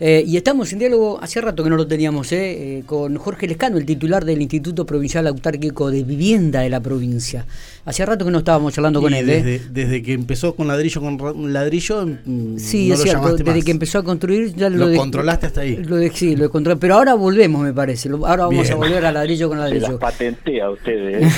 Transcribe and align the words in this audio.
Eh, 0.00 0.24
y 0.26 0.36
estamos 0.36 0.72
en 0.72 0.80
diálogo, 0.80 1.18
hace 1.22 1.40
rato 1.40 1.62
que 1.62 1.70
no 1.70 1.76
lo 1.76 1.86
teníamos, 1.86 2.32
eh, 2.32 2.78
eh, 2.78 2.82
con 2.84 3.16
Jorge 3.16 3.46
Lescano, 3.46 3.78
el 3.78 3.86
titular 3.86 4.24
del 4.24 4.42
Instituto 4.42 4.84
Provincial 4.84 5.26
Autárquico 5.26 5.90
de 5.90 6.02
Vivienda 6.02 6.60
de 6.60 6.70
la 6.70 6.80
provincia. 6.80 7.46
Hace 7.84 8.04
rato 8.04 8.24
que 8.24 8.30
no 8.30 8.38
estábamos 8.38 8.72
charlando 8.74 9.00
con 9.00 9.14
él. 9.14 9.26
Desde, 9.26 9.60
desde, 9.70 10.02
que 10.02 10.14
empezó 10.14 10.54
con 10.54 10.66
ladrillo 10.66 11.00
con 11.00 11.52
ladrillo. 11.52 12.06
Mm, 12.24 12.56
sí, 12.58 12.90
es 12.90 13.02
cierto, 13.02 13.36
desde 13.36 13.62
que 13.62 13.70
empezó 13.70 13.98
a 13.98 14.04
construir 14.04 14.54
ya 14.54 14.68
lo, 14.68 14.92
controlaste 14.96 15.46
hasta 15.46 15.60
ahí. 15.60 15.76
Lo 15.76 16.00
sí, 16.12 16.34
lo 16.34 16.50
controlé, 16.50 16.78
pero 16.78 16.94
ahora 16.94 17.14
volvemos, 17.14 17.62
me 17.62 17.72
parece. 17.72 18.08
Ahora 18.08 18.46
vamos 18.46 18.70
a 18.70 18.74
volver 18.74 19.04
a 19.04 19.12
ladrillo 19.12 19.48
con 19.48 19.58
ladrillo. 19.58 19.86
Se 19.86 19.92
las 19.92 20.00
patenté 20.00 20.62
a 20.62 20.70
ustedes. 20.70 21.32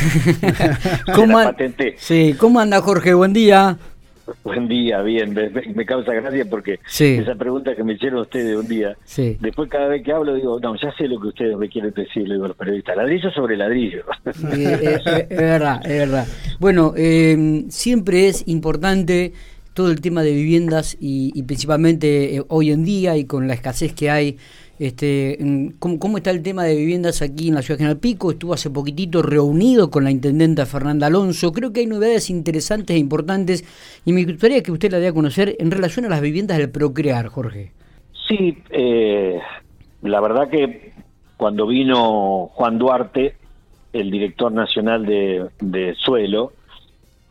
¿Cómo, 1.14 1.38
sí, 1.98 2.34
¿Cómo 2.38 2.60
anda 2.60 2.80
Jorge? 2.80 3.12
Buen 3.12 3.32
día. 3.32 3.78
Buen 4.42 4.68
día, 4.68 5.02
bien. 5.02 5.34
Me, 5.34 5.86
causa 5.86 6.12
gracia 6.12 6.44
porque 6.48 6.80
esa 6.98 7.34
pregunta 7.34 7.74
que 7.74 7.84
me 7.84 7.94
hicieron 7.94 8.20
ustedes 8.20 8.56
un 8.56 8.66
día, 8.66 8.96
después 9.40 9.68
cada 9.70 9.88
vez 9.88 10.02
que 10.02 10.12
hablo 10.12 10.34
digo, 10.34 10.58
no, 10.60 10.74
ya 10.76 10.92
sé 10.96 11.06
lo 11.08 11.20
que 11.20 11.28
ustedes 11.28 11.56
me 11.56 11.68
quieren 11.68 11.92
decir, 11.92 12.28
le 12.28 12.36
los 12.36 12.56
periodistas, 12.56 12.96
ladrillo 12.96 13.30
sobre 13.30 13.56
ladrillo. 13.56 14.04
es, 14.26 15.28
verdad, 15.28 15.80
es 15.84 15.98
verdad. 15.98 16.26
Bueno, 16.58 16.92
eh, 16.96 17.64
siempre 17.68 18.28
es 18.28 18.46
importante 18.48 19.32
todo 19.76 19.90
el 19.90 20.00
tema 20.00 20.22
de 20.22 20.32
viviendas 20.32 20.96
y, 20.98 21.42
principalmente 21.42 22.36
eh, 22.36 22.42
hoy 22.48 22.72
en 22.72 22.82
día 22.82 23.16
y 23.18 23.26
con 23.26 23.46
la 23.46 23.54
escasez 23.54 23.92
que 23.92 24.10
hay 24.10 24.38
este, 24.78 25.38
¿cómo, 25.78 26.18
está 26.18 26.30
el 26.30 26.42
tema 26.42 26.64
de 26.64 26.76
viviendas 26.76 27.22
aquí 27.22 27.48
en 27.48 27.54
la 27.54 27.62
ciudad 27.62 27.78
de 27.78 27.84
General 27.84 28.00
Pico? 28.00 28.30
Estuvo 28.30 28.52
hace 28.52 28.70
poquitito 28.70 29.22
reunido 29.22 29.90
con 29.90 30.04
la 30.04 30.10
intendenta 30.10 30.66
Fernanda 30.66 31.06
Alonso. 31.06 31.52
Creo 31.52 31.72
que 31.72 31.80
hay 31.80 31.86
novedades 31.86 32.28
interesantes 32.28 32.94
e 32.94 32.98
importantes 32.98 33.64
y 34.04 34.12
me 34.12 34.24
gustaría 34.24 34.62
que 34.62 34.72
usted 34.72 34.90
la 34.90 34.98
dé 34.98 35.08
a 35.08 35.12
conocer 35.12 35.56
en 35.58 35.70
relación 35.70 36.04
a 36.04 36.08
las 36.08 36.20
viviendas 36.20 36.58
del 36.58 36.70
Procrear, 36.70 37.28
Jorge. 37.28 37.72
Sí, 38.28 38.58
eh, 38.70 39.40
la 40.02 40.20
verdad 40.20 40.48
que 40.50 40.92
cuando 41.36 41.66
vino 41.66 42.48
Juan 42.54 42.78
Duarte, 42.78 43.36
el 43.92 44.10
director 44.10 44.52
nacional 44.52 45.06
de, 45.06 45.94
suelo, 45.98 46.52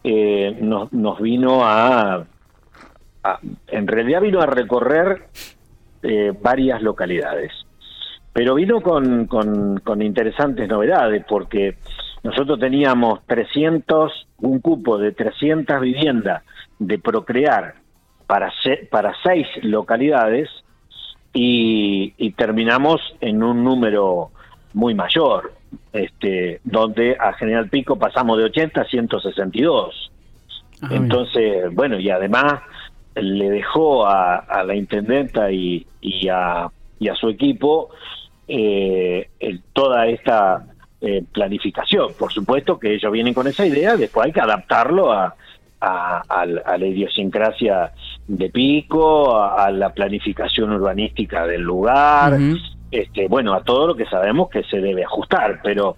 eh, 0.04 0.58
nos, 0.62 1.20
vino 1.20 1.62
a, 1.64 2.26
en 3.68 3.88
realidad 3.88 4.22
vino 4.22 4.42
a 4.42 4.46
recorrer 4.46 5.28
eh, 6.04 6.34
varias 6.40 6.82
localidades. 6.82 7.52
Pero 8.34 8.56
vino 8.56 8.82
con, 8.82 9.28
con, 9.28 10.02
interesantes 10.02 10.68
novedades 10.68 11.24
porque 11.28 11.78
nosotros 12.24 12.60
teníamos 12.60 13.26
300, 13.28 14.28
un 14.40 14.60
cupo 14.60 14.98
de 14.98 15.14
300 15.14 15.80
viviendas 15.80 16.44
de 16.78 17.00
procrear 17.00 17.76
para, 18.28 18.52
para 18.92 19.14
seis 19.24 19.48
localidades 19.62 20.50
y, 21.34 22.32
terminamos 22.32 23.02
en 23.22 23.44
un 23.44 23.64
número 23.64 24.32
muy 24.74 24.94
mayor, 24.94 25.54
este, 25.94 26.60
donde 26.64 27.16
a 27.20 27.34
General 27.34 27.70
Pico 27.70 27.98
pasamos 27.98 28.38
de 28.38 28.46
80 28.46 28.82
a 28.82 28.86
162. 28.86 30.12
Ah, 30.82 30.88
Entonces, 30.92 31.74
bueno, 31.74 32.00
y 32.00 32.10
además 32.10 32.62
le 33.16 33.50
dejó 33.50 34.06
a, 34.06 34.64
la 34.66 34.76
intendenta 34.76 35.52
y, 35.52 35.86
y, 36.02 36.28
a, 36.28 36.70
y 37.00 37.08
a 37.08 37.16
su 37.16 37.30
equipo 37.30 37.90
eh, 38.48 39.30
toda 39.74 40.08
esta 40.08 40.66
eh, 41.02 41.24
planificación. 41.32 42.14
Por 42.18 42.32
supuesto 42.32 42.78
que 42.80 42.94
ellos 42.94 43.12
vienen 43.12 43.34
con 43.34 43.48
esa 43.48 43.66
idea, 43.66 43.96
después 43.96 44.28
hay 44.28 44.32
que 44.32 44.42
adaptarlo 44.42 45.12
a, 45.12 45.36
a, 45.80 46.46
la 46.46 46.86
idiosincrasia 46.86 47.92
de 48.28 48.50
Pico, 48.50 49.40
a, 49.40 49.70
la 49.72 49.94
planificación 49.94 50.72
urbanística 50.72 51.46
del 51.46 51.62
lugar, 51.62 52.38
este, 52.92 53.28
bueno, 53.28 53.54
a 53.54 53.64
todo 53.64 53.88
lo 53.88 53.96
que 53.96 54.06
sabemos 54.06 54.50
que 54.50 54.64
se 54.64 54.80
debe 54.80 55.04
ajustar, 55.04 55.60
pero 55.64 55.98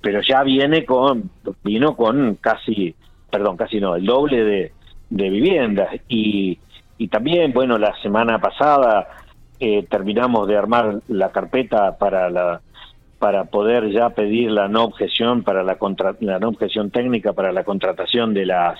pero 0.00 0.20
ya 0.20 0.42
viene 0.42 0.84
con 0.84 1.30
vino 1.62 1.96
con 1.96 2.34
casi, 2.34 2.94
perdón, 3.30 3.56
casi 3.56 3.80
no, 3.80 3.96
el 3.96 4.04
doble 4.04 4.44
de, 4.44 4.72
de 5.14 5.30
viviendas. 5.30 5.88
Y, 6.08 6.58
y 6.98 7.08
también, 7.08 7.52
bueno, 7.52 7.78
la 7.78 7.94
semana 8.02 8.40
pasada 8.40 9.08
eh, 9.60 9.86
terminamos 9.88 10.48
de 10.48 10.56
armar 10.56 11.00
la 11.08 11.30
carpeta 11.30 11.96
para 11.96 12.28
la 12.28 12.60
para 13.20 13.44
poder 13.44 13.90
ya 13.90 14.10
pedir 14.10 14.50
la 14.50 14.68
no 14.68 14.84
objeción 14.84 15.44
para 15.44 15.62
la 15.62 15.76
contra, 15.76 16.14
la 16.20 16.38
no 16.38 16.48
objeción 16.48 16.90
técnica 16.90 17.32
para 17.32 17.52
la 17.52 17.64
contratación 17.64 18.34
de 18.34 18.44
las 18.44 18.78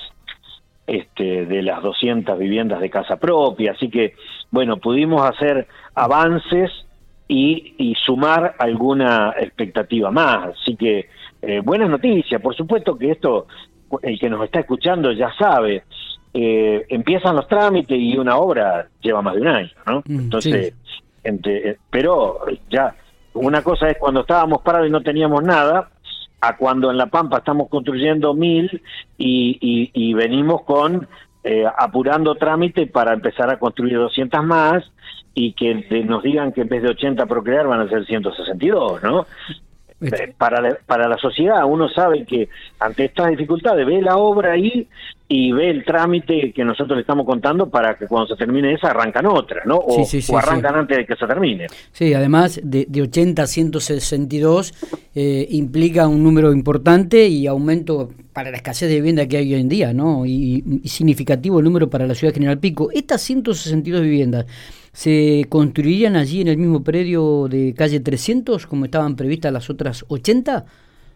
este, 0.87 1.47
de 1.47 1.63
las 1.63 1.83
200 1.83 2.39
viviendas 2.39 2.81
de 2.81 2.91
casa 2.91 3.17
propia, 3.17 3.73
así 3.73 3.89
que 3.89 4.15
bueno, 4.51 4.77
pudimos 4.77 5.23
hacer 5.23 5.67
avances 5.95 6.71
y, 7.27 7.75
y 7.79 7.95
sumar 7.95 8.55
alguna 8.59 9.35
expectativa 9.39 10.11
más, 10.11 10.59
así 10.61 10.77
que 10.77 11.09
eh, 11.41 11.61
buenas 11.65 11.89
noticias, 11.89 12.43
por 12.43 12.55
supuesto 12.55 12.99
que 12.99 13.13
esto 13.13 13.47
el 14.03 14.19
que 14.19 14.29
nos 14.29 14.45
está 14.45 14.61
escuchando 14.61 15.13
ya 15.13 15.33
sabe, 15.39 15.85
eh, 16.37 16.85
empiezan 16.89 17.37
los 17.37 17.47
trámites 17.47 17.97
y 17.97 18.19
una 18.19 18.37
obra 18.37 18.89
lleva 19.01 19.23
más 19.23 19.37
de 19.37 19.41
un 19.41 19.47
año, 19.47 19.71
¿no? 19.87 20.03
Mm, 20.05 20.19
Entonces, 20.19 20.75
eh, 21.23 21.77
pero 21.91 22.41
ya, 22.69 22.93
una 23.35 23.63
cosa 23.63 23.89
es 23.89 23.99
cuando 23.99 24.23
estábamos 24.23 24.61
parados 24.63 24.89
y 24.89 24.91
no 24.91 25.01
teníamos 25.01 25.45
nada, 25.45 25.91
a 26.41 26.57
cuando 26.57 26.91
en 26.91 26.97
La 26.97 27.07
Pampa 27.07 27.39
estamos 27.39 27.69
construyendo 27.69 28.35
mil 28.35 28.83
y, 29.17 30.15
venimos 30.15 30.63
con 30.63 31.09
eh, 31.43 31.65
apurando 31.79 32.35
trámite 32.35 32.87
para 32.87 33.15
empezar 33.15 33.49
a 33.51 33.59
construir 33.59 33.97
200 33.97 34.45
más 34.45 34.85
y 35.35 35.53
que 35.53 35.75
nos 36.05 36.23
digan 36.23 36.53
que 36.53 36.63
en 36.63 36.69
vez 36.69 36.83
de 36.83 36.91
80 36.91 37.27
procrear 37.27 37.67
van 37.67 37.81
a 37.81 37.89
ser 37.89 38.05
162, 38.07 39.03
¿no? 39.03 39.27
Este. 40.05 40.35
Para 40.37 40.61
la, 40.61 40.77
para 40.87 41.09
la 41.09 41.17
sociedad 41.19 41.65
uno 41.67 41.89
sabe 41.89 42.25
que 42.25 42.49
ante 42.81 43.07
estas 43.07 43.31
dificultades 43.31 43.87
ve 43.87 44.03
la 44.03 44.17
obra 44.17 44.53
ahí 44.53 44.87
y 45.27 45.53
ve 45.53 45.71
el 45.71 45.85
trámite 45.85 46.53
que 46.53 46.65
nosotros 46.65 46.97
le 46.97 47.01
estamos 47.01 47.25
contando 47.25 47.71
para 47.71 47.97
que 47.97 48.07
cuando 48.07 48.29
se 48.29 48.37
termine 48.37 48.75
esa 48.75 48.91
arrancan 48.91 49.27
otra, 49.27 49.63
¿no? 49.65 49.77
O, 49.77 50.07
arrancan 50.37 50.75
antes 50.77 50.99
de 50.99 51.07
que 51.07 51.17
se 51.17 51.27
termine. 51.27 51.67
Sí, 51.93 52.13
además 52.13 52.61
de, 52.63 52.87
de 52.89 53.03
80 53.03 53.43
a 53.43 53.47
162 53.47 54.75
eh, 55.15 55.47
implica 55.51 56.07
un 56.07 56.23
número 56.23 56.53
importante 56.53 57.27
y 57.27 57.47
aumento 57.47 58.11
para 58.35 58.51
la 58.51 58.59
escasez 58.59 58.89
de 58.89 58.97
vivienda 58.97 59.27
que 59.27 59.39
hay 59.39 59.55
hoy 59.55 59.61
en 59.61 59.69
día, 59.69 59.95
¿no? 59.95 60.27
Y, 60.27 60.63
y 60.83 60.89
significativo 60.89 61.59
el 61.59 61.65
número 61.65 61.89
para 61.89 62.07
la 62.07 62.15
ciudad 62.15 62.33
de 62.33 62.41
General 62.41 62.59
Pico. 62.59 62.91
Estas 62.93 63.23
162 63.23 64.03
viviendas 64.03 64.47
¿Se 64.95 65.45
construirían 65.49 66.15
allí 66.15 66.41
en 66.41 66.47
el 66.47 66.57
mismo 66.57 66.85
predio 66.85 67.49
de 67.49 67.75
calle 67.75 67.99
300 67.99 68.65
como 68.69 68.85
estaban 68.85 69.17
previstas 69.17 69.53
las 69.53 69.69
otras 69.69 70.05
80? 70.07 70.65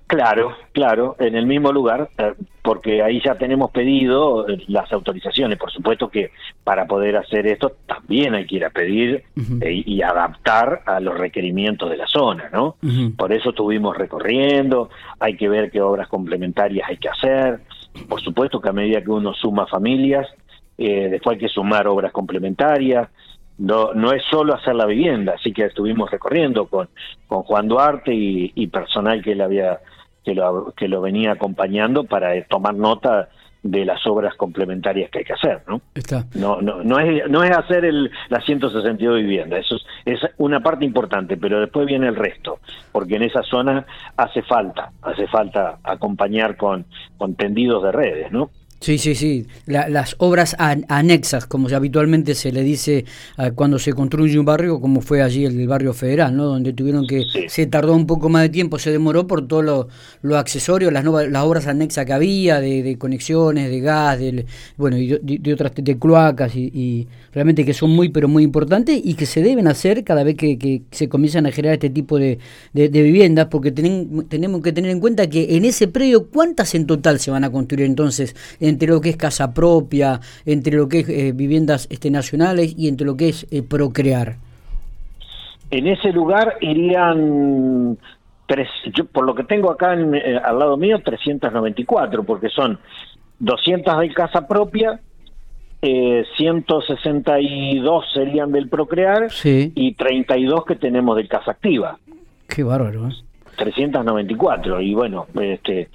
Claro, 0.08 0.56
claro, 0.72 1.14
en 1.20 1.36
el 1.36 1.46
mismo 1.46 1.70
lugar, 1.70 2.10
eh, 2.18 2.32
porque 2.62 3.02
ahí 3.02 3.20
ya 3.24 3.36
tenemos 3.36 3.70
pedido 3.70 4.48
eh, 4.48 4.58
las 4.66 4.90
autorizaciones. 4.90 5.58
Por 5.58 5.70
supuesto 5.70 6.08
que 6.08 6.32
para 6.64 6.86
poder 6.86 7.18
hacer 7.18 7.46
esto 7.46 7.76
también 7.86 8.34
hay 8.34 8.46
que 8.46 8.56
ir 8.56 8.64
a 8.64 8.70
pedir 8.70 9.22
eh, 9.60 9.82
y 9.86 10.02
adaptar 10.02 10.82
a 10.84 10.98
los 10.98 11.16
requerimientos 11.16 11.88
de 11.88 11.98
la 11.98 12.08
zona, 12.08 12.50
¿no? 12.52 12.76
Por 13.16 13.32
eso 13.32 13.50
estuvimos 13.50 13.96
recorriendo, 13.96 14.90
hay 15.20 15.36
que 15.36 15.48
ver 15.48 15.70
qué 15.70 15.80
obras 15.80 16.08
complementarias 16.08 16.88
hay 16.88 16.96
que 16.96 17.10
hacer. 17.10 17.60
Por 18.08 18.20
supuesto 18.20 18.60
que 18.60 18.70
a 18.70 18.72
medida 18.72 19.02
que 19.02 19.10
uno 19.10 19.34
suma 19.34 19.66
familias, 19.66 20.26
después 20.76 21.36
hay 21.36 21.40
que 21.40 21.48
sumar 21.48 21.86
obras 21.86 22.10
complementarias 22.10 23.08
no, 23.58 23.92
no 23.92 24.12
es 24.12 24.22
solo 24.30 24.54
hacer 24.54 24.74
la 24.74 24.86
vivienda, 24.86 25.34
así 25.36 25.52
que 25.52 25.64
estuvimos 25.64 26.10
recorriendo 26.10 26.66
con, 26.66 26.88
con 27.26 27.42
Juan 27.42 27.68
Duarte 27.68 28.12
y, 28.14 28.66
personal 28.68 29.22
que 29.22 29.32
él 29.32 29.40
había 29.40 29.80
que 30.24 30.34
lo, 30.34 30.72
que 30.76 30.88
lo 30.88 31.00
venía 31.00 31.32
acompañando 31.32 32.04
para 32.04 32.40
tomar 32.44 32.74
nota 32.74 33.28
de 33.62 33.84
las 33.84 34.06
obras 34.06 34.34
complementarias 34.36 35.10
que 35.10 35.18
hay 35.18 35.24
que 35.24 35.32
hacer, 35.32 35.62
¿no? 35.66 35.80
Está. 35.94 36.24
No, 36.34 36.60
no, 36.60 36.84
no 36.84 37.00
es, 37.00 37.28
no 37.28 37.42
es 37.42 37.50
hacer 37.50 37.84
el, 37.84 38.10
la 38.28 38.40
162 38.40 39.16
viviendas, 39.16 39.60
eso 39.60 39.76
es, 40.04 40.22
es, 40.22 40.30
una 40.38 40.60
parte 40.60 40.84
importante, 40.84 41.36
pero 41.36 41.60
después 41.60 41.86
viene 41.86 42.06
el 42.06 42.14
resto, 42.14 42.60
porque 42.92 43.16
en 43.16 43.24
esa 43.24 43.42
zona 43.42 43.84
hace 44.16 44.42
falta, 44.42 44.92
hace 45.02 45.26
falta 45.26 45.78
acompañar 45.82 46.56
con, 46.56 46.86
con 47.16 47.34
tendidos 47.34 47.82
de 47.82 47.92
redes, 47.92 48.30
¿no? 48.30 48.50
Sí, 48.80 48.96
sí, 48.96 49.16
sí. 49.16 49.46
las 49.66 50.14
obras 50.18 50.54
anexas, 50.58 51.46
como 51.46 51.68
habitualmente 51.68 52.36
se 52.36 52.52
le 52.52 52.62
dice 52.62 53.04
cuando 53.56 53.78
se 53.78 53.92
construye 53.92 54.38
un 54.38 54.44
barrio, 54.44 54.80
como 54.80 55.00
fue 55.00 55.20
allí 55.20 55.44
el, 55.44 55.66
barrio 55.66 55.92
federal, 55.92 56.36
¿no? 56.36 56.44
Donde 56.44 56.72
tuvieron 56.72 57.06
que 57.06 57.24
se 57.48 57.66
tardó 57.66 57.94
un 57.94 58.06
poco 58.06 58.28
más 58.28 58.42
de 58.42 58.48
tiempo, 58.50 58.78
se 58.78 58.92
demoró 58.92 59.26
por 59.26 59.48
todo 59.48 59.62
lo, 59.62 59.88
lo 60.22 60.38
accesorio, 60.38 60.92
las, 60.92 61.04
las 61.04 61.44
obras 61.44 61.66
anexas 61.66 62.06
que 62.06 62.12
había 62.12 62.60
de, 62.60 62.96
conexiones, 62.98 63.68
de 63.68 63.80
gas, 63.80 64.18
de, 64.20 64.46
bueno, 64.76 64.96
y 64.96 65.18
de, 65.20 65.52
otras 65.52 65.72
de 65.74 65.98
cloacas 65.98 66.54
y, 66.54 67.08
realmente 67.32 67.64
que 67.64 67.74
son 67.74 67.90
muy 67.90 68.08
pero 68.08 68.26
muy 68.26 68.42
importantes 68.42 68.98
y 69.02 69.14
que 69.14 69.26
se 69.26 69.42
deben 69.42 69.68
hacer 69.68 70.02
cada 70.04 70.22
vez 70.22 70.36
que, 70.36 70.82
se 70.90 71.08
comienzan 71.08 71.46
a 71.46 71.52
generar 71.52 71.74
este 71.74 71.90
tipo 71.90 72.18
de, 72.18 72.38
viviendas, 72.72 73.46
porque 73.46 73.72
tenemos 73.72 74.62
que 74.62 74.72
tener 74.72 74.90
en 74.92 75.00
cuenta 75.00 75.28
que 75.28 75.56
en 75.56 75.64
ese 75.64 75.88
predio 75.88 76.28
cuántas 76.28 76.74
en 76.76 76.86
total 76.86 77.18
se 77.18 77.30
van 77.30 77.42
a 77.42 77.50
construir 77.50 77.86
entonces 77.86 78.36
entre 78.68 78.88
lo 78.88 79.00
que 79.00 79.10
es 79.10 79.16
casa 79.16 79.54
propia, 79.54 80.20
entre 80.46 80.76
lo 80.76 80.88
que 80.88 81.00
es 81.00 81.08
eh, 81.08 81.32
viviendas 81.34 81.86
este, 81.90 82.10
nacionales 82.10 82.74
y 82.76 82.88
entre 82.88 83.06
lo 83.06 83.16
que 83.16 83.28
es 83.30 83.46
eh, 83.50 83.62
procrear. 83.62 84.36
En 85.70 85.86
ese 85.86 86.12
lugar 86.12 86.56
irían, 86.60 87.98
tres, 88.46 88.68
yo, 88.94 89.04
por 89.04 89.24
lo 89.24 89.34
que 89.34 89.44
tengo 89.44 89.70
acá 89.70 89.94
eh, 89.94 90.40
al 90.42 90.58
lado 90.58 90.76
mío, 90.76 91.00
394, 91.04 92.24
porque 92.24 92.48
son 92.48 92.78
200 93.40 93.98
de 94.00 94.12
casa 94.12 94.46
propia, 94.46 95.00
eh, 95.80 96.24
162 96.36 98.04
serían 98.12 98.50
del 98.50 98.68
Procrear 98.68 99.28
y 99.44 99.94
32 99.94 100.64
que 100.64 100.76
tenemos 100.76 101.16
del 101.16 101.28
Casa 101.28 101.52
Activa. 101.52 101.98
Qué 102.48 102.64
bárbaro. 102.64 103.08
¿eh? 103.08 103.12
394 103.56 104.80
y 104.80 104.94
bueno, 104.94 105.26
este, 105.40 105.88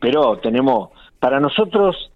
pero 0.00 0.38
tenemos 0.38 0.90
para 1.18 1.38
nosotros 1.38 2.09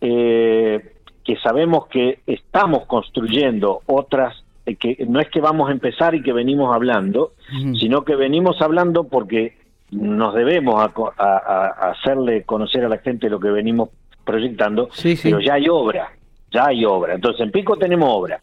eh, 0.00 0.92
que 1.24 1.36
sabemos 1.36 1.86
que 1.86 2.20
estamos 2.26 2.86
construyendo 2.86 3.80
otras 3.86 4.44
eh, 4.66 4.76
que 4.76 5.04
no 5.08 5.20
es 5.20 5.28
que 5.28 5.40
vamos 5.40 5.68
a 5.68 5.72
empezar 5.72 6.14
y 6.14 6.22
que 6.22 6.32
venimos 6.32 6.74
hablando, 6.74 7.32
sino 7.78 8.04
que 8.04 8.16
venimos 8.16 8.60
hablando 8.60 9.04
porque 9.04 9.56
nos 9.90 10.34
debemos 10.34 10.74
a, 11.18 11.66
hacerle 11.90 12.42
conocer 12.42 12.84
a 12.84 12.88
la 12.88 12.98
gente 12.98 13.30
lo 13.30 13.38
que 13.38 13.50
venimos 13.50 13.90
proyectando, 14.24 14.88
pero 15.22 15.40
ya 15.40 15.54
hay 15.54 15.68
obra, 15.68 16.10
ya 16.50 16.66
hay 16.66 16.84
obra. 16.84 17.14
Entonces 17.14 17.40
en 17.42 17.52
Pico 17.52 17.76
tenemos 17.76 18.08
obra. 18.10 18.40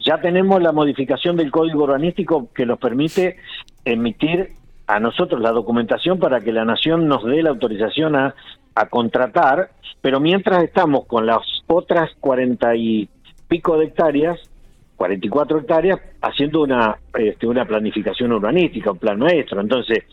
Ya 0.00 0.18
tenemos 0.20 0.62
la 0.62 0.72
modificación 0.72 1.36
del 1.36 1.50
código 1.50 1.84
urbanístico 1.84 2.48
que 2.54 2.64
nos 2.64 2.78
permite 2.78 3.36
emitir 3.84 4.52
a 4.86 5.00
nosotros 5.00 5.40
la 5.40 5.52
documentación 5.52 6.18
para 6.18 6.40
que 6.40 6.52
la 6.52 6.64
nación 6.64 7.08
nos 7.08 7.24
dé 7.24 7.42
la 7.42 7.50
autorización 7.50 8.16
a, 8.16 8.34
contratar, 8.86 9.70
pero 10.00 10.20
mientras 10.20 10.62
estamos 10.64 11.06
con 11.06 11.26
las 11.26 11.40
otras 11.66 12.10
cuarenta 12.20 12.74
y 12.76 13.08
pico 13.48 13.78
de 13.78 13.86
hectáreas, 13.86 14.38
44 14.96 15.60
hectáreas, 15.60 16.00
haciendo 16.20 16.62
una, 16.62 16.98
este, 17.14 17.46
una 17.46 17.64
planificación 17.64 18.32
urbanística, 18.32 18.90
un 18.90 18.98
plan 18.98 19.18
maestro. 19.18 19.60
Entonces, 19.60 20.04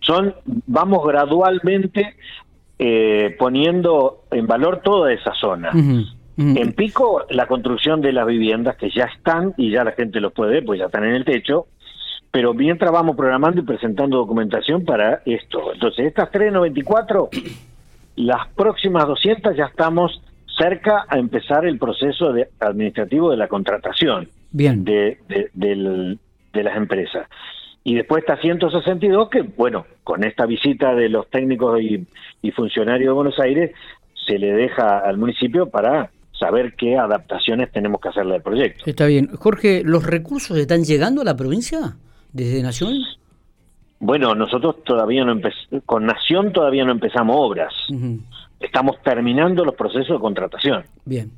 son, 0.00 0.34
vamos 0.66 1.04
gradualmente 1.04 2.14
eh, 2.78 3.34
poniendo 3.38 4.24
en 4.30 4.46
valor 4.46 4.80
toda 4.82 5.12
esa 5.12 5.34
zona. 5.34 5.70
En 6.36 6.72
Pico, 6.72 7.26
la 7.28 7.46
construcción 7.46 8.00
de 8.00 8.14
las 8.14 8.26
viviendas 8.26 8.76
que 8.76 8.88
ya 8.88 9.04
están 9.04 9.52
y 9.58 9.70
ya 9.70 9.84
la 9.84 9.92
gente 9.92 10.20
los 10.20 10.32
puede 10.32 10.52
ver, 10.52 10.64
pues 10.64 10.78
ya 10.78 10.86
están 10.86 11.04
en 11.04 11.14
el 11.14 11.24
techo, 11.26 11.66
pero 12.30 12.54
mientras 12.54 12.90
vamos 12.90 13.14
programando 13.14 13.60
y 13.60 13.64
presentando 13.64 14.16
documentación 14.16 14.86
para 14.86 15.20
esto. 15.26 15.74
Entonces, 15.74 16.06
estas 16.06 16.30
394, 16.30 17.28
las 18.16 18.48
próximas 18.48 19.06
200 19.06 19.56
ya 19.56 19.66
estamos 19.66 20.22
cerca 20.58 21.06
a 21.08 21.18
empezar 21.18 21.64
el 21.64 21.78
proceso 21.78 22.32
de, 22.32 22.48
administrativo 22.60 23.30
de 23.30 23.36
la 23.36 23.48
contratación 23.48 24.28
Bien. 24.52 24.84
De, 24.84 25.18
de, 25.54 26.18
las 26.62 26.76
empresas. 26.76 27.28
Y 27.84 27.94
después 27.94 28.22
está 28.22 28.36
162, 28.36 29.30
que 29.30 29.42
bueno, 29.42 29.86
con 30.04 30.24
esta 30.24 30.44
visita 30.44 30.94
de 30.94 31.08
los 31.08 31.30
técnicos 31.30 31.80
y, 31.80 32.06
y 32.42 32.50
funcionarios 32.50 33.08
de 33.08 33.12
Buenos 33.12 33.38
Aires, 33.38 33.70
se 34.26 34.38
le 34.38 34.52
deja 34.52 34.98
al 34.98 35.16
municipio 35.16 35.70
para 35.70 36.10
saber 36.32 36.74
qué 36.74 36.98
adaptaciones 36.98 37.70
tenemos 37.70 38.00
que 38.00 38.08
hacerle 38.08 38.34
al 38.34 38.42
proyecto. 38.42 38.84
Está 38.86 39.06
bien. 39.06 39.28
Jorge, 39.36 39.82
¿los 39.84 40.04
recursos 40.04 40.58
están 40.58 40.84
llegando 40.84 41.22
a 41.22 41.24
la 41.24 41.36
provincia? 41.36 41.96
desde 42.32 42.62
Nación? 42.62 42.94
Bueno, 44.00 44.34
nosotros 44.34 44.82
todavía 44.82 45.24
no 45.24 45.32
empezamos, 45.32 45.84
con 45.84 46.06
Nación 46.06 46.52
todavía 46.52 46.84
no 46.84 46.92
empezamos 46.92 47.36
obras. 47.38 47.72
Estamos 48.58 48.96
terminando 49.02 49.64
los 49.64 49.74
procesos 49.74 50.16
de 50.16 50.20
contratación. 50.20 50.84
Bien, 51.04 51.30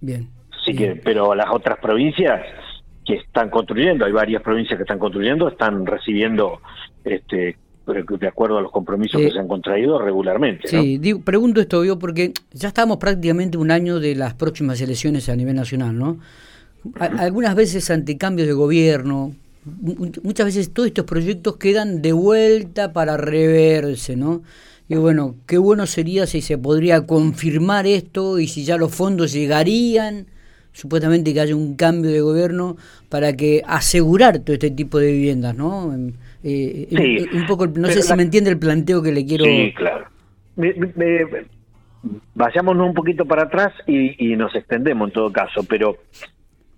bien. 0.00 0.28
Así 0.50 0.74
que, 0.74 0.96
pero 0.96 1.34
las 1.34 1.46
otras 1.52 1.78
provincias 1.78 2.42
que 3.04 3.14
están 3.14 3.50
construyendo, 3.50 4.04
hay 4.06 4.12
varias 4.12 4.42
provincias 4.42 4.76
que 4.76 4.82
están 4.82 4.98
construyendo, 4.98 5.48
están 5.48 5.86
recibiendo 5.86 6.60
este 7.04 7.56
de 7.86 8.26
acuerdo 8.26 8.58
a 8.58 8.62
los 8.62 8.72
compromisos 8.72 9.20
que 9.20 9.30
se 9.30 9.38
han 9.38 9.46
contraído 9.46 10.00
regularmente. 10.00 10.66
Sí, 10.66 10.98
pregunto 11.24 11.60
esto 11.60 11.84
yo 11.84 12.00
porque 12.00 12.32
ya 12.52 12.66
estamos 12.66 12.96
prácticamente 12.96 13.58
un 13.58 13.70
año 13.70 14.00
de 14.00 14.16
las 14.16 14.34
próximas 14.34 14.80
elecciones 14.80 15.28
a 15.28 15.36
nivel 15.36 15.54
nacional, 15.54 15.96
¿no? 15.96 16.18
algunas 16.98 17.54
veces 17.54 17.90
ante 17.90 18.16
cambios 18.16 18.48
de 18.48 18.54
gobierno, 18.54 19.32
muchas 19.66 20.46
veces 20.46 20.72
todos 20.72 20.88
estos 20.88 21.04
proyectos 21.04 21.56
quedan 21.56 22.00
de 22.02 22.12
vuelta 22.12 22.92
para 22.92 23.16
reverse, 23.16 24.16
¿no? 24.16 24.42
Y 24.88 24.94
bueno, 24.94 25.34
qué 25.46 25.58
bueno 25.58 25.86
sería 25.86 26.26
si 26.26 26.40
se 26.40 26.58
podría 26.58 27.06
confirmar 27.06 27.86
esto 27.86 28.38
y 28.38 28.46
si 28.46 28.64
ya 28.64 28.76
los 28.76 28.94
fondos 28.94 29.32
llegarían, 29.32 30.26
supuestamente 30.72 31.34
que 31.34 31.40
haya 31.40 31.56
un 31.56 31.74
cambio 31.74 32.12
de 32.12 32.20
gobierno 32.20 32.76
para 33.08 33.32
que 33.32 33.62
asegurar 33.66 34.38
todo 34.38 34.54
este 34.54 34.70
tipo 34.70 34.98
de 34.98 35.10
viviendas, 35.10 35.56
¿no? 35.56 35.92
Eh, 36.44 36.86
eh, 36.90 37.26
un 37.32 37.46
poco, 37.46 37.66
no 37.66 37.88
sé 37.88 38.02
si 38.02 38.14
me 38.14 38.22
entiende 38.22 38.50
el 38.50 38.58
planteo 38.58 39.02
que 39.02 39.10
le 39.10 39.26
quiero. 39.26 39.44
Sí, 39.44 39.74
claro. 39.74 40.06
vayámonos 42.34 42.86
un 42.86 42.94
poquito 42.94 43.24
para 43.24 43.44
atrás 43.44 43.72
y, 43.88 44.32
y 44.32 44.36
nos 44.36 44.54
extendemos 44.54 45.08
en 45.08 45.14
todo 45.14 45.32
caso, 45.32 45.64
pero 45.68 45.96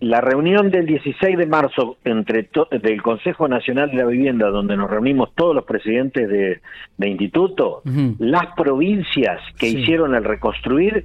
la 0.00 0.20
reunión 0.20 0.70
del 0.70 0.86
16 0.86 1.36
de 1.36 1.46
marzo 1.46 1.96
entre 2.04 2.48
del 2.70 3.02
Consejo 3.02 3.48
Nacional 3.48 3.90
de 3.90 3.96
la 3.96 4.04
Vivienda, 4.04 4.48
donde 4.48 4.76
nos 4.76 4.88
reunimos 4.88 5.34
todos 5.34 5.54
los 5.54 5.64
presidentes 5.64 6.28
de, 6.28 7.08
instituto, 7.08 7.82
las 8.18 8.54
provincias 8.54 9.40
que 9.58 9.68
hicieron 9.68 10.14
el 10.14 10.24
reconstruir, 10.24 11.04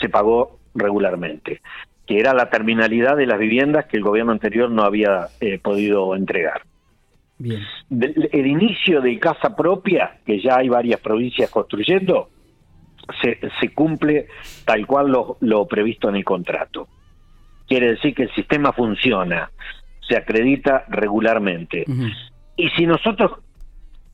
se 0.00 0.08
pagó 0.08 0.58
regularmente, 0.74 1.60
que 2.06 2.18
era 2.18 2.34
la 2.34 2.50
terminalidad 2.50 3.16
de 3.16 3.26
las 3.26 3.38
viviendas 3.38 3.86
que 3.86 3.98
el 3.98 4.02
gobierno 4.02 4.32
anterior 4.32 4.70
no 4.70 4.82
había 4.82 5.28
eh, 5.40 5.58
podido 5.58 6.14
entregar. 6.14 6.62
Bien. 7.40 7.62
el 7.88 8.46
inicio 8.48 9.00
de 9.00 9.16
casa 9.20 9.54
propia, 9.54 10.18
que 10.26 10.40
ya 10.40 10.56
hay 10.56 10.68
varias 10.68 10.98
provincias 10.98 11.48
construyendo, 11.50 12.30
se, 13.22 13.38
se 13.60 13.72
cumple 13.72 14.26
tal 14.64 14.84
cual 14.88 15.12
lo, 15.12 15.36
lo 15.40 15.64
previsto 15.66 16.08
en 16.08 16.16
el 16.16 16.24
contrato 16.24 16.88
quiere 17.68 17.90
decir 17.90 18.14
que 18.14 18.24
el 18.24 18.34
sistema 18.34 18.72
funciona, 18.72 19.50
se 20.08 20.16
acredita 20.16 20.84
regularmente. 20.88 21.84
Y 22.56 22.68
si 22.70 22.86
nosotros 22.86 23.32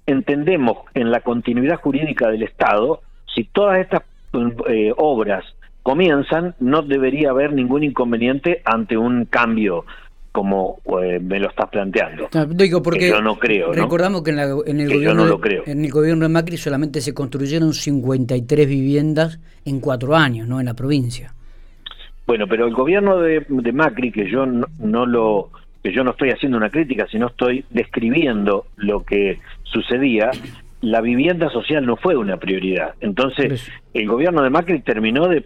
entendemos 0.06 0.78
en 0.94 1.10
la 1.10 1.20
continuidad 1.20 1.80
jurídica 1.80 2.28
del 2.28 2.42
Estado, 2.42 3.00
si 3.34 3.44
todas 3.44 3.78
estas 3.78 4.02
eh, 4.68 4.92
obras 4.96 5.44
comienzan, 5.82 6.54
no 6.60 6.82
debería 6.82 7.30
haber 7.30 7.52
ningún 7.52 7.84
inconveniente 7.84 8.60
ante 8.64 8.96
un 8.96 9.26
cambio 9.26 9.84
como 10.32 10.80
eh, 11.00 11.20
me 11.20 11.38
lo 11.38 11.48
estás 11.48 11.70
planteando. 11.70 12.28
digo 12.48 12.82
porque 12.82 13.08
yo 13.08 13.22
no 13.22 13.38
creo. 13.38 13.72
Recordamos 13.72 14.22
que 14.22 14.32
en, 14.32 14.40
el 14.80 14.92
gobierno 14.92 15.40
en 15.64 15.84
el 15.84 15.90
gobierno 15.92 16.24
de 16.24 16.28
Macri 16.28 16.56
solamente 16.56 17.00
se 17.00 17.14
construyeron 17.14 17.72
53 17.72 18.66
viviendas 18.66 19.38
en 19.64 19.78
cuatro 19.78 20.16
años, 20.16 20.48
no 20.48 20.58
en 20.58 20.66
la 20.66 20.74
provincia. 20.74 21.32
Bueno, 22.26 22.46
pero 22.46 22.66
el 22.66 22.74
gobierno 22.74 23.18
de, 23.18 23.44
Macri, 23.72 24.10
que 24.10 24.30
yo 24.30 24.46
no, 24.46 25.06
lo 25.06 25.50
que 25.82 25.92
yo 25.92 26.02
no 26.02 26.12
estoy 26.12 26.30
haciendo 26.30 26.56
una 26.56 26.70
crítica, 26.70 27.06
sino 27.10 27.26
estoy 27.26 27.64
describiendo 27.70 28.66
lo 28.76 29.04
que 29.04 29.40
sucedía, 29.64 30.30
la 30.80 31.02
vivienda 31.02 31.50
social 31.50 31.84
no 31.84 31.96
fue 31.96 32.16
una 32.16 32.38
prioridad. 32.38 32.94
Entonces, 33.00 33.70
el 33.92 34.08
gobierno 34.08 34.42
de 34.42 34.50
Macri 34.50 34.80
terminó 34.80 35.28
de 35.28 35.44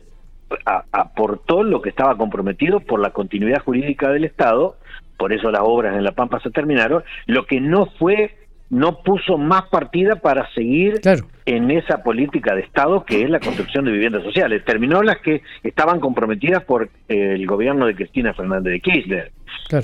aportó 0.93 1.63
lo 1.63 1.83
que 1.83 1.91
estaba 1.91 2.17
comprometido 2.17 2.81
por 2.81 3.01
la 3.01 3.11
continuidad 3.11 3.63
jurídica 3.63 4.11
del 4.11 4.25
Estado, 4.25 4.77
por 5.17 5.33
eso 5.33 5.51
las 5.51 5.63
obras 5.65 5.97
en 5.97 6.05
La 6.05 6.13
Pampa 6.13 6.41
se 6.41 6.51
terminaron, 6.51 7.03
lo 7.27 7.45
que 7.45 7.61
no 7.61 7.87
fue 7.99 8.35
no 8.71 9.03
puso 9.03 9.39
más 9.39 9.63
partida 9.69 10.17
para 10.17 10.49
seguir 10.53 11.01
en 11.47 11.71
esa 11.71 12.03
política 12.03 12.55
de 12.55 12.63
Estado 12.63 13.05
que 13.05 13.23
es 13.23 13.31
la 13.31 13.41
construcción 13.41 13.85
de 13.85 13.93
viviendas 13.93 14.23
sociales. 14.23 14.65
Terminó 14.65 15.03
las 15.03 15.19
que 15.19 15.43
estaban 15.63 16.01
comprometidas 16.01 16.65
por 16.65 16.91
eh, 17.09 17.33
el 17.35 17.47
gobierno 17.47 17.87
de 17.87 17.95
Cristina 17.95 18.35
Fernández 18.35 18.73
de 18.73 18.81
Kirchner 18.81 19.33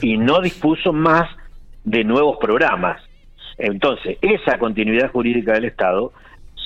y 0.02 0.18
no 0.18 0.40
dispuso 0.40 0.92
más 0.92 1.28
de 1.84 2.04
nuevos 2.04 2.36
programas. 2.40 3.00
Entonces, 3.56 4.18
esa 4.20 4.58
continuidad 4.58 5.10
jurídica 5.10 5.52
del 5.52 5.66
Estado, 5.66 6.12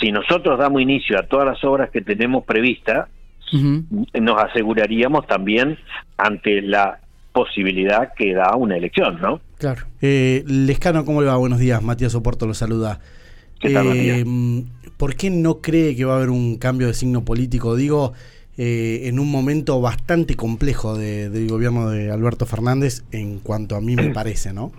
si 0.00 0.10
nosotros 0.10 0.58
damos 0.58 0.82
inicio 0.82 1.18
a 1.18 1.24
todas 1.24 1.46
las 1.46 1.62
obras 1.64 1.90
que 1.90 2.00
tenemos 2.00 2.44
previstas, 2.44 3.08
nos 3.52 4.42
aseguraríamos 4.42 5.26
también 5.26 5.78
ante 6.16 6.60
la 6.60 7.00
posibilidad 7.32 8.12
que 8.14 8.34
da 8.34 8.56
una 8.56 8.76
elección, 8.76 9.20
¿no? 9.20 9.40
Claro. 9.58 9.82
Eh, 10.00 10.44
Lescano, 10.46 11.04
¿cómo 11.04 11.20
le 11.20 11.26
va? 11.26 11.36
Buenos 11.36 11.58
días, 11.58 11.82
Matías 11.82 12.14
Oporto 12.14 12.46
lo 12.46 12.54
saluda. 12.54 13.00
¿Qué 13.58 13.70
tal, 13.70 13.88
eh, 13.92 14.24
¿Por 14.96 15.16
qué 15.16 15.30
no 15.30 15.60
cree 15.60 15.96
que 15.96 16.04
va 16.04 16.14
a 16.14 16.16
haber 16.18 16.30
un 16.30 16.58
cambio 16.58 16.86
de 16.86 16.94
signo 16.94 17.24
político? 17.24 17.74
Digo, 17.74 18.12
eh, 18.56 19.08
en 19.08 19.18
un 19.18 19.30
momento 19.30 19.80
bastante 19.80 20.36
complejo 20.36 20.96
del 20.96 21.48
gobierno 21.48 21.90
de 21.90 22.12
Alberto 22.12 22.46
Fernández, 22.46 23.04
en 23.10 23.40
cuanto 23.40 23.74
a 23.74 23.80
mí 23.80 23.96
me 23.96 24.10
parece, 24.14 24.52
¿no? 24.52 24.70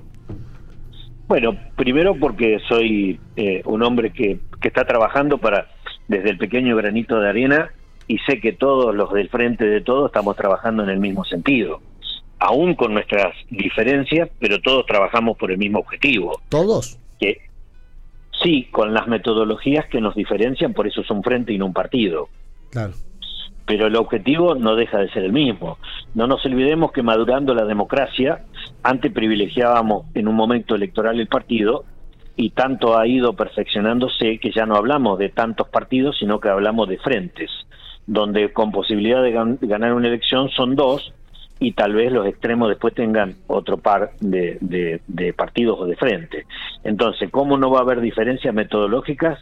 Bueno, 1.28 1.58
primero 1.76 2.16
porque 2.18 2.60
soy 2.70 3.20
eh, 3.36 3.62
un 3.66 3.84
hombre 3.84 4.12
que, 4.12 4.40
que 4.62 4.70
está 4.70 4.86
trabajando 4.86 5.38
para, 5.40 5.68
desde 6.08 6.30
el 6.30 6.38
pequeño 6.38 6.78
granito 6.78 7.20
de 7.20 7.28
arena, 7.28 7.70
y 8.08 8.18
sé 8.20 8.40
que 8.40 8.54
todos 8.54 8.96
los 8.96 9.14
del 9.14 9.30
frente 9.30 9.66
de 9.66 9.82
todo 9.82 10.08
estamos 10.08 10.38
trabajando 10.38 10.84
en 10.84 10.90
el 10.90 11.00
mismo 11.00 11.26
sentido 11.26 11.82
aún 12.39 12.75
con 12.75 12.93
nuestras 12.93 13.36
diferencias, 13.50 14.29
pero 14.39 14.60
todos 14.62 14.86
trabajamos 14.86 15.38
por 15.38 15.51
el 15.51 15.58
mismo 15.58 15.79
objetivo. 15.79 16.41
¿Todos? 16.50 16.98
Que, 17.19 17.41
sí, 18.41 18.67
con 18.72 18.93
las 18.93 19.08
metodologías 19.08 19.86
que 19.88 20.01
nos 20.01 20.15
diferencian, 20.15 20.74
por 20.74 20.88
eso 20.88 21.01
es 21.01 21.10
un 21.10 21.24
frente 21.24 21.53
y 21.53 21.58
no 21.58 21.67
un 21.67 21.74
partido. 21.74 22.29
Claro. 22.72 22.93
Pero 23.65 23.88
el 23.88 23.96
objetivo 23.96 24.55
no 24.55 24.75
deja 24.75 24.98
de 24.98 25.10
ser 25.12 25.25
el 25.25 25.34
mismo. 25.34 25.77
No 26.15 26.25
nos 26.25 26.43
olvidemos 26.46 26.91
que 26.91 27.03
madurando 27.03 27.53
la 27.53 27.65
democracia, 27.65 28.46
antes 28.81 29.12
privilegiábamos 29.12 30.05
en 30.15 30.27
un 30.27 30.36
momento 30.36 30.75
electoral 30.75 31.19
el 31.19 31.27
partido 31.27 31.86
y 32.36 32.51
tanto 32.51 32.98
ha 32.98 33.05
ido 33.05 33.34
perfeccionándose 33.34 34.39
que 34.39 34.51
ya 34.51 34.65
no 34.65 34.75
hablamos 34.75 35.19
de 35.19 35.27
tantos 35.29 35.67
partidos, 35.67 36.17
sino 36.19 36.39
que 36.39 36.48
hablamos 36.48 36.88
de 36.88 36.98
frentes, 36.98 37.51
donde 38.08 38.53
con 38.53 38.72
posibilidad 38.72 39.22
de, 39.22 39.31
ganar 39.67 39.93
una 39.93 40.08
elección 40.08 40.50
son 40.50 40.75
dos 40.75 41.13
y 41.60 41.74
tal 41.74 41.94
vez 41.94 42.12
los 42.12 42.25
extremos 42.25 42.70
después 42.70 42.94
tengan 42.94 43.36
otro 43.48 43.78
par 43.78 44.12
de, 44.20 44.58
de, 45.08 45.34
partidos 45.34 45.80
o 45.80 45.86
de 45.86 45.96
frente. 45.96 46.46
Entonces, 46.84 47.30
¿cómo 47.30 47.58
no 47.58 47.70
va 47.70 47.80
a 47.80 47.82
haber 47.82 48.00
diferencias 48.01 48.54
metodológicas 48.54 49.39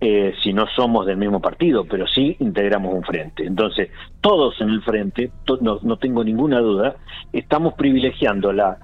eh, 0.00 0.34
si 0.42 0.52
no 0.52 0.66
somos 0.74 1.06
del 1.06 1.18
mismo 1.18 1.40
partido, 1.40 1.84
pero 1.84 2.06
sí 2.06 2.36
integramos 2.40 2.94
un 2.94 3.02
frente? 3.02 3.44
Entonces, 3.44 3.90
todos 4.20 4.58
en 4.60 4.70
el 4.70 4.82
frente, 4.82 5.30
no, 5.60 5.78
no 5.82 5.96
tengo 5.98 6.24
ninguna 6.24 6.60
duda, 6.60 6.96
estamos 7.32 7.74
privilegiando 7.74 8.52
la 8.52 8.78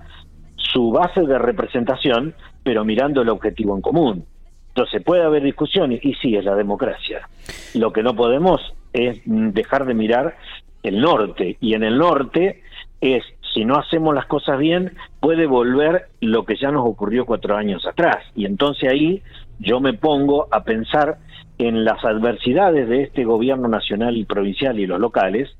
su 0.56 0.90
base 0.90 1.22
de 1.22 1.38
representación 1.38 2.34
pero 2.62 2.84
mirando 2.84 3.22
el 3.22 3.28
objetivo 3.28 3.74
en 3.74 3.82
común. 3.82 4.24
Entonces 4.68 5.02
puede 5.02 5.22
haber 5.22 5.42
discusiones 5.42 6.04
y 6.04 6.14
sí, 6.14 6.36
es 6.36 6.44
la 6.44 6.54
democracia. 6.54 7.28
Lo 7.74 7.92
que 7.92 8.02
no 8.02 8.14
podemos 8.14 8.60
es 8.92 9.20
dejar 9.24 9.86
de 9.86 9.94
mirar 9.94 10.36
el 10.82 11.00
norte 11.00 11.56
y 11.60 11.74
en 11.74 11.82
el 11.82 11.98
norte 11.98 12.62
es, 13.00 13.22
si 13.54 13.64
no 13.64 13.76
hacemos 13.76 14.14
las 14.14 14.26
cosas 14.26 14.58
bien, 14.58 14.92
puede 15.20 15.46
volver 15.46 16.08
lo 16.20 16.44
que 16.44 16.56
ya 16.56 16.70
nos 16.70 16.86
ocurrió 16.86 17.26
cuatro 17.26 17.56
años 17.56 17.86
atrás. 17.86 18.18
Y 18.34 18.46
entonces 18.46 18.90
ahí 18.90 19.22
yo 19.58 19.80
me 19.80 19.94
pongo 19.94 20.48
a 20.50 20.64
pensar 20.64 21.18
en 21.58 21.84
las 21.84 22.04
adversidades 22.04 22.88
de 22.88 23.02
este 23.02 23.24
gobierno 23.24 23.68
nacional 23.68 24.16
y 24.16 24.24
provincial 24.24 24.78
y 24.78 24.86
los 24.86 25.00
locales, 25.00 25.50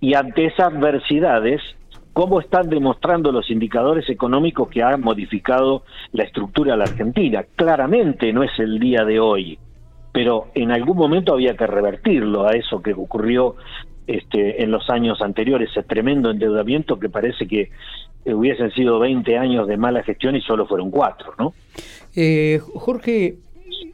y 0.00 0.14
ante 0.14 0.46
esas 0.46 0.72
adversidades 0.72 1.62
cómo 2.12 2.40
están 2.40 2.68
demostrando 2.68 3.32
los 3.32 3.50
indicadores 3.50 4.08
económicos 4.10 4.68
que 4.68 4.82
han 4.82 5.00
modificado 5.00 5.84
la 6.12 6.24
estructura 6.24 6.72
de 6.72 6.78
la 6.78 6.84
Argentina. 6.84 7.44
Claramente 7.56 8.32
no 8.32 8.42
es 8.42 8.50
el 8.58 8.78
día 8.78 9.04
de 9.04 9.18
hoy, 9.18 9.58
pero 10.12 10.48
en 10.54 10.70
algún 10.72 10.96
momento 10.96 11.32
había 11.32 11.56
que 11.56 11.66
revertirlo 11.66 12.46
a 12.46 12.52
eso 12.52 12.82
que 12.82 12.92
ocurrió 12.92 13.56
este, 14.06 14.62
en 14.62 14.70
los 14.70 14.88
años 14.90 15.20
anteriores, 15.22 15.70
ese 15.70 15.82
tremendo 15.82 16.30
endeudamiento 16.30 16.98
que 16.98 17.08
parece 17.08 17.46
que 17.46 17.70
hubiesen 18.24 18.70
sido 18.72 18.98
20 18.98 19.36
años 19.36 19.66
de 19.66 19.76
mala 19.76 20.02
gestión 20.02 20.36
y 20.36 20.40
solo 20.42 20.66
fueron 20.66 20.90
cuatro, 20.90 21.34
¿no? 21.38 21.54
Eh, 22.14 22.60
Jorge... 22.74 23.36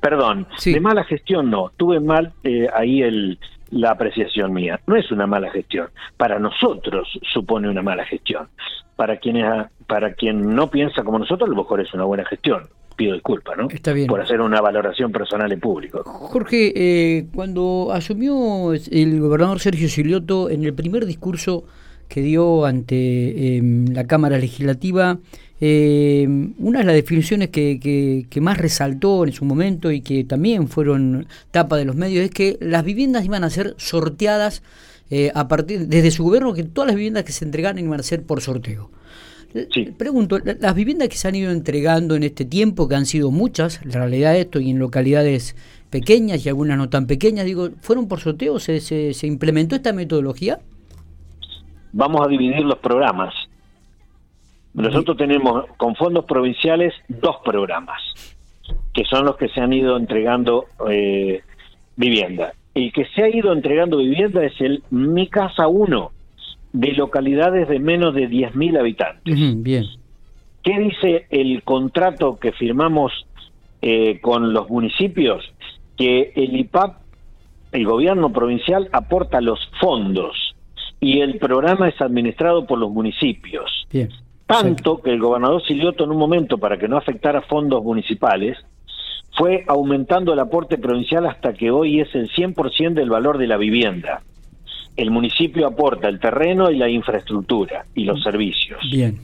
Perdón, 0.00 0.47
de 0.65 0.81
mala 0.81 1.03
gestión 1.03 1.50
no, 1.50 1.73
tuve 1.77 1.99
mal 1.99 2.33
eh, 2.45 2.69
ahí 2.73 3.03
el, 3.03 3.37
la 3.71 3.91
apreciación 3.91 4.53
mía. 4.53 4.81
No 4.87 4.97
es 4.97 5.11
una 5.11 5.27
mala 5.27 5.50
gestión. 5.50 5.88
Para 6.17 6.38
nosotros 6.38 7.09
supone 7.33 7.69
una 7.69 7.83
mala 7.83 8.05
gestión. 8.05 8.49
Para 8.97 9.17
quienes, 9.17 9.45
para 9.87 10.15
quien 10.15 10.55
no 10.55 10.71
piensa 10.71 11.03
como 11.03 11.19
nosotros, 11.19 11.49
a 11.49 11.50
lo 11.50 11.62
mejor 11.62 11.81
es 11.81 11.93
una 11.95 12.05
buena 12.05 12.25
gestión. 12.25 12.69
Pido 12.99 13.14
disculpas, 13.14 13.57
¿no? 13.57 13.69
Está 13.71 13.93
bien. 13.93 14.09
Por 14.09 14.21
hacer 14.21 14.40
una 14.40 14.61
valoración 14.61 15.12
personal 15.12 15.52
en 15.52 15.61
público. 15.61 16.02
Jorge, 16.05 16.73
eh, 16.75 17.26
cuando 17.33 17.90
asumió 17.93 18.73
el 18.73 19.21
gobernador 19.21 19.61
Sergio 19.61 19.88
Silioto 19.88 20.50
en 20.50 20.64
el 20.64 20.75
primer 20.75 21.07
discurso 21.07 21.62
que 22.09 22.23
dio 22.23 22.64
ante 22.64 23.57
em, 23.57 23.87
la 23.93 24.05
Cámara 24.09 24.37
Legislativa, 24.37 25.19
eh, 25.61 26.26
una 26.59 26.81
de 26.81 26.85
las 26.85 26.95
definiciones 26.97 27.50
que, 27.50 27.78
que, 28.28 28.40
más 28.40 28.59
resaltó 28.59 29.25
en 29.25 29.33
su 29.33 29.45
momento 29.45 29.93
y 29.93 30.00
que 30.00 30.25
también 30.25 30.67
fueron 30.67 31.28
tapa 31.52 31.76
de 31.76 31.85
los 31.85 31.95
medios 31.95 32.25
es 32.25 32.33
que 32.33 32.59
las 32.61 32.85
viviendas 32.85 33.25
iban 33.25 33.45
a 33.45 33.50
ser 33.50 33.75
sorteadas 33.76 34.64
eh, 35.11 35.31
a 35.37 35.47
partir 35.47 35.87
desde 35.87 36.11
su 36.11 36.25
gobierno, 36.25 36.52
que 36.52 36.64
todas 36.64 36.88
las 36.88 36.97
viviendas 36.97 37.23
que 37.23 37.33
se 37.33 37.45
entregaran 37.45 37.78
iban 37.78 38.00
a 38.00 38.02
ser 38.02 38.25
por 38.25 38.40
sorteo. 38.40 38.90
Pregunto, 39.97 40.38
las 40.38 40.75
viviendas 40.75 41.09
que 41.09 41.17
se 41.17 41.28
han 41.28 41.35
ido 41.35 41.50
entregando 41.50 42.14
en 42.14 42.23
este 42.23 42.45
tiempo, 42.45 42.87
que 42.87 42.97
han 42.97 43.07
sido 43.07 43.31
muchas, 43.31 43.85
la 43.85 44.00
realidad 44.00 44.33
de 44.33 44.43
esto, 44.43 44.61
y 44.61 44.71
en 44.71 44.78
localidades 44.78 45.57
pequeñas 45.90 46.45
y 46.45 46.49
algunas 46.49 46.76
no 46.76 46.90
tan 46.90 47.07
pequeñas, 47.07 47.47
digo, 47.47 47.71
¿fueron 47.81 48.09
por 48.09 48.21
sorteo? 48.21 48.59
¿Se, 48.59 48.81
se, 48.81 49.14
se 49.14 49.26
implementó 49.26 49.75
esta 49.75 49.93
metodología? 49.93 50.59
Vamos 51.93 52.26
a 52.26 52.28
dividir 52.28 52.61
los 52.61 52.78
programas. 52.78 53.35
Nosotros 54.75 55.17
tenemos 55.17 55.64
con 55.76 55.97
fondos 55.97 56.25
provinciales 56.26 56.93
dos 57.09 57.37
programas, 57.45 58.00
que 58.93 59.05
son 59.05 59.25
los 59.25 59.37
que 59.37 59.49
se 59.49 59.61
han 59.61 59.73
ido 59.73 59.97
entregando 59.97 60.67
eh, 60.88 61.43
vivienda. 61.97 62.52
El 62.75 62.93
que 62.93 63.07
se 63.07 63.23
ha 63.23 63.28
ido 63.28 63.52
entregando 63.52 63.97
vivienda 63.97 64.45
es 64.45 64.52
el 64.61 64.83
Mi 64.90 65.28
Casa 65.28 65.67
1, 65.67 66.12
de 66.72 66.92
localidades 66.92 67.68
de 67.68 67.78
menos 67.78 68.14
de 68.14 68.28
10.000 68.28 68.78
habitantes. 68.78 69.62
bien. 69.62 69.84
¿Qué 70.62 70.78
dice 70.78 71.26
el 71.30 71.62
contrato 71.62 72.38
que 72.38 72.52
firmamos 72.52 73.12
eh, 73.80 74.20
con 74.20 74.52
los 74.52 74.68
municipios? 74.68 75.44
Que 75.96 76.32
el 76.34 76.56
IPAP, 76.56 76.96
el 77.72 77.87
gobierno 77.87 78.32
provincial, 78.32 78.88
aporta 78.92 79.40
los 79.40 79.58
fondos 79.80 80.54
y 81.00 81.20
el 81.20 81.38
programa 81.38 81.88
es 81.88 82.00
administrado 82.00 82.66
por 82.66 82.78
los 82.78 82.90
municipios. 82.90 83.87
Bien. 83.92 84.10
Tanto 84.46 85.00
que 85.00 85.10
el 85.10 85.20
gobernador 85.20 85.62
Silioto 85.62 86.04
en 86.04 86.10
un 86.10 86.18
momento, 86.18 86.58
para 86.58 86.78
que 86.78 86.88
no 86.88 86.96
afectara 86.96 87.42
fondos 87.42 87.84
municipales, 87.84 88.56
fue 89.37 89.64
aumentando 89.68 90.32
el 90.32 90.40
aporte 90.40 90.78
provincial 90.78 91.26
hasta 91.26 91.52
que 91.52 91.70
hoy 91.70 92.00
es 92.00 92.12
el 92.14 92.30
100% 92.30 92.94
del 92.94 93.10
valor 93.10 93.38
de 93.38 93.46
la 93.46 93.56
vivienda. 93.56 94.22
El 94.99 95.12
municipio 95.12 95.69
aporta 95.69 96.09
el 96.09 96.19
terreno 96.19 96.73
y 96.73 96.76
la 96.76 96.88
infraestructura 96.88 97.85
y 97.95 98.02
los 98.02 98.21
servicios. 98.21 98.81
Bien. 98.90 99.21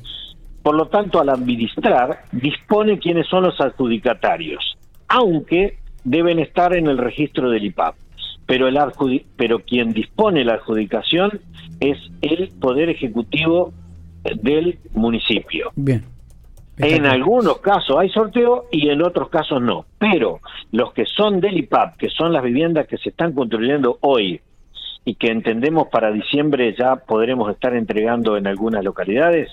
Por 0.63 0.77
lo 0.77 0.87
tanto, 0.87 1.21
al 1.21 1.29
administrar, 1.31 2.21
dispone 2.31 3.01
quiénes 3.01 3.27
son 3.27 3.43
los 3.43 3.61
adjudicatarios, 3.61 4.79
aunque 5.09 5.79
deben 6.05 6.39
estar 6.39 6.77
en 6.77 6.87
el 6.87 6.97
registro 6.97 7.51
del 7.51 7.65
IPAP. 7.65 7.97
Pero, 8.47 8.69
el 8.69 8.79
pero 9.37 9.59
quien 9.59 9.93
dispone 9.93 10.45
la 10.45 10.55
adjudicación 10.55 11.41
es 11.81 11.99
el 12.23 12.51
Poder 12.61 12.89
Ejecutivo 12.89 13.73
del 14.43 14.79
municipio. 14.93 15.73
Bien. 15.75 16.05
en 16.79 17.05
algunos 17.05 17.59
casos 17.59 17.97
hay 17.99 18.11
sorteo 18.11 18.67
y 18.71 18.91
en 18.91 19.03
otros 19.03 19.29
casos 19.29 19.61
no. 19.61 19.87
Pero 19.99 20.39
los 20.71 20.93
que 20.93 21.05
son 21.05 21.41
del 21.41 21.59
IPAP, 21.59 21.97
que 21.97 22.11
son 22.11 22.33
las 22.33 22.45
viviendas 22.45 22.87
que 22.87 22.97
se 22.97 23.09
están 23.09 23.33
construyendo 23.33 23.99
hoy 24.03 24.41
y 25.05 25.15
que 25.17 25.29
entendemos 25.29 25.89
para 25.89 26.11
diciembre 26.11 26.75
ya 26.79 26.97
podremos 26.97 27.51
estar 27.51 27.75
entregando 27.75 28.37
en 28.37 28.47
algunas 28.47 28.83
localidades, 28.83 29.51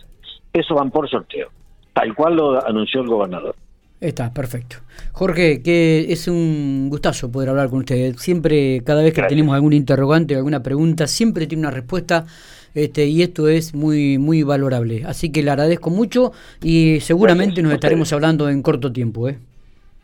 eso 0.53 0.75
van 0.75 0.91
por 0.91 1.09
sorteo, 1.09 1.49
tal 1.93 2.13
cual 2.15 2.35
lo 2.35 2.65
anunció 2.65 3.01
el 3.01 3.07
gobernador. 3.07 3.55
Está, 3.99 4.33
perfecto. 4.33 4.77
Jorge, 5.11 5.61
que 5.61 6.11
es 6.11 6.27
un 6.27 6.87
gustazo 6.89 7.31
poder 7.31 7.49
hablar 7.49 7.69
con 7.69 7.79
usted. 7.79 8.15
Siempre, 8.15 8.81
cada 8.83 9.03
vez 9.03 9.13
que 9.13 9.21
tenemos 9.21 9.53
algún 9.53 9.73
interrogante 9.73 10.33
o 10.33 10.37
alguna 10.39 10.63
pregunta, 10.63 11.05
siempre 11.05 11.45
tiene 11.45 11.61
una 11.61 11.71
respuesta 11.71 12.25
este, 12.73 13.05
y 13.05 13.21
esto 13.21 13.47
es 13.47 13.75
muy, 13.75 14.17
muy 14.17 14.41
valorable. 14.41 15.03
Así 15.05 15.31
que 15.31 15.43
le 15.43 15.51
agradezco 15.51 15.91
mucho 15.91 16.31
y 16.63 16.99
seguramente 17.01 17.61
nos 17.61 17.73
estaremos 17.73 18.11
hablando 18.11 18.49
en 18.49 18.63
corto 18.63 18.91
tiempo. 18.91 19.29
¿eh? 19.29 19.37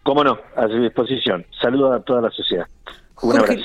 Cómo 0.03 0.23
no, 0.23 0.37
a 0.55 0.67
su 0.67 0.79
disposición. 0.79 1.45
Saludos 1.59 1.99
a 1.99 2.03
toda 2.03 2.21
la 2.21 2.29
sociedad. 2.29 2.67
Un 3.23 3.37
abrazo. 3.37 3.63